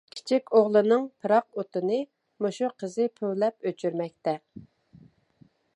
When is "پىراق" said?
1.25-1.61